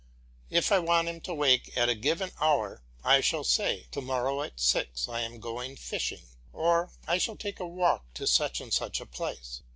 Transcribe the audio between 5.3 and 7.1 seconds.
going fishing," or